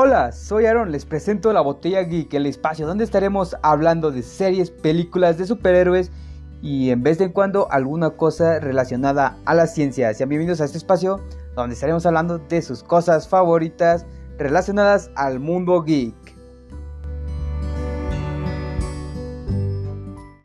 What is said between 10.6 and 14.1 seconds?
a este espacio donde estaremos hablando de sus cosas favoritas